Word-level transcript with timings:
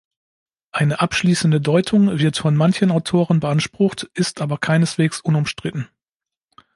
Eine 0.71 0.99
abschließende 0.99 1.61
Deutung 1.61 2.17
wird 2.17 2.35
von 2.35 2.55
manchen 2.55 2.89
Autoren 2.89 3.39
beansprucht, 3.39 4.09
ist 4.15 4.41
aber 4.41 4.57
keineswegs 4.57 5.19
unumstritten. 5.21 5.89